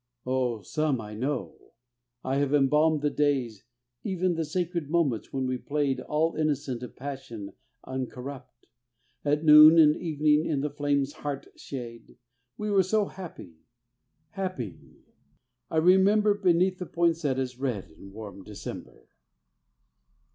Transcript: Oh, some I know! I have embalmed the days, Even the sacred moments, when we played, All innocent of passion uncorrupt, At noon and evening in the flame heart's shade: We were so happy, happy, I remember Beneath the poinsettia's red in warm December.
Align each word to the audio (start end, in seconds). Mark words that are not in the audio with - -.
Oh, 0.25 0.63
some 0.63 0.99
I 0.99 1.13
know! 1.13 1.73
I 2.23 2.37
have 2.37 2.55
embalmed 2.55 3.03
the 3.03 3.11
days, 3.11 3.65
Even 4.03 4.33
the 4.33 4.43
sacred 4.43 4.89
moments, 4.89 5.31
when 5.31 5.45
we 5.45 5.59
played, 5.59 5.99
All 6.01 6.33
innocent 6.35 6.81
of 6.81 6.95
passion 6.95 7.53
uncorrupt, 7.83 8.65
At 9.23 9.43
noon 9.43 9.77
and 9.77 9.95
evening 9.95 10.47
in 10.47 10.61
the 10.61 10.71
flame 10.71 11.05
heart's 11.05 11.61
shade: 11.61 12.17
We 12.57 12.71
were 12.71 12.81
so 12.81 13.05
happy, 13.05 13.57
happy, 14.31 14.79
I 15.69 15.77
remember 15.77 16.33
Beneath 16.33 16.79
the 16.79 16.87
poinsettia's 16.87 17.59
red 17.59 17.91
in 17.91 18.11
warm 18.11 18.43
December. 18.43 19.07